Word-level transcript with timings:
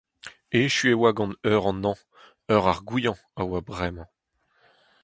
Echu 0.59 0.83
e 0.91 0.93
oa 0.99 1.11
gant 1.17 1.39
eur 1.51 1.63
an 1.69 1.83
hañv, 1.83 1.99
eur 2.53 2.65
ar 2.71 2.79
goañv 2.87 3.17
a 3.39 3.41
oa 3.45 3.59
bremañ. 3.67 4.07